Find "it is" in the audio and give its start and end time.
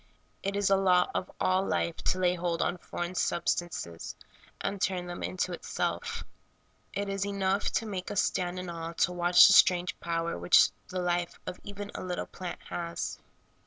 0.41-0.71, 6.91-7.23